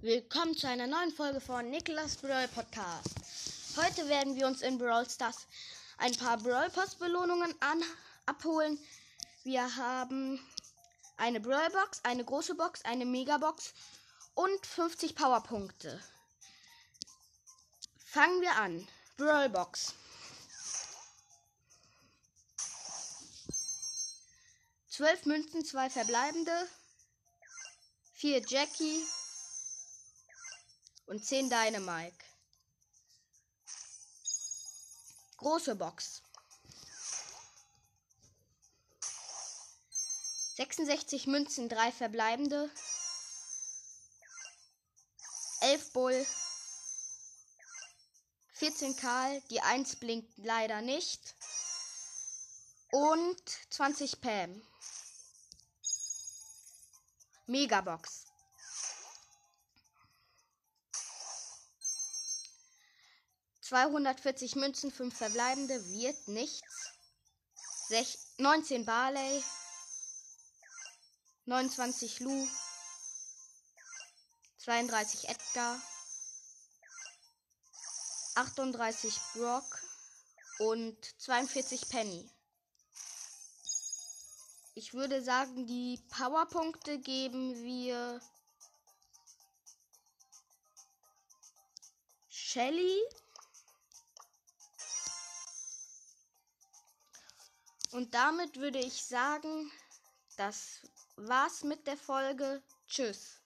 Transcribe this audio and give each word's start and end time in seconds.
Willkommen 0.00 0.56
zu 0.56 0.68
einer 0.68 0.86
neuen 0.86 1.10
Folge 1.10 1.40
von 1.40 1.70
Nicholas 1.70 2.14
Brawl 2.18 2.46
Podcast. 2.46 3.16
Heute 3.76 4.08
werden 4.08 4.36
wir 4.36 4.46
uns 4.46 4.62
in 4.62 4.78
Brawl 4.78 5.10
Stars 5.10 5.48
ein 5.96 6.14
paar 6.14 6.36
Brawl 6.38 6.70
Pass 6.70 6.94
Belohnungen 6.94 7.52
an 7.58 7.82
abholen. 8.24 8.78
Wir 9.42 9.74
haben 9.74 10.38
eine 11.16 11.40
Brawl 11.40 11.68
Box, 11.70 11.98
eine 12.04 12.24
große 12.24 12.54
Box, 12.54 12.84
eine 12.84 13.06
Mega 13.06 13.38
Box 13.38 13.74
und 14.34 14.64
50 14.64 15.16
Powerpunkte. 15.16 16.00
Fangen 18.04 18.40
wir 18.40 18.54
an. 18.54 18.86
Brawl 19.16 19.48
Box. 19.48 19.94
12 24.90 25.26
Münzen, 25.26 25.64
2 25.64 25.90
verbleibende, 25.90 26.68
4 28.12 28.42
Jackie 28.46 29.02
und 31.08 31.24
10 31.24 31.50
Dynamike. 31.50 32.24
Große 35.38 35.74
Box. 35.74 36.22
66 40.56 41.26
Münzen, 41.28 41.68
3 41.68 41.92
verbleibende. 41.92 42.70
11 45.60 45.92
Bull. 45.92 46.26
14 48.52 48.96
Karl. 48.96 49.40
Die 49.50 49.60
1 49.60 49.96
blinkt 49.96 50.36
leider 50.38 50.82
nicht. 50.82 51.36
Und 52.90 53.42
20 53.70 54.20
Pam. 54.20 54.60
Megabox. 57.46 58.27
Zweihundertvierzig 63.68 64.56
Münzen, 64.56 64.90
fünf 64.90 65.14
verbleibende, 65.14 65.86
wird 65.90 66.26
nichts. 66.26 66.90
Sech 67.88 68.18
19 68.38 68.86
Barley, 68.86 69.44
29 71.44 72.20
Lu, 72.20 72.48
32 74.56 75.28
Edgar, 75.28 75.78
38 78.36 79.14
Brock 79.34 79.82
und 80.60 80.96
42 81.20 81.90
Penny. 81.90 82.26
Ich 84.76 84.94
würde 84.94 85.22
sagen, 85.22 85.66
die 85.66 86.02
Powerpunkte 86.08 86.98
geben 87.00 87.54
wir 87.62 88.18
Shelly. 92.30 92.98
Und 97.92 98.14
damit 98.14 98.56
würde 98.58 98.78
ich 98.78 99.02
sagen, 99.02 99.70
das 100.36 100.82
war's 101.16 101.64
mit 101.64 101.86
der 101.86 101.96
Folge. 101.96 102.62
Tschüss. 102.86 103.40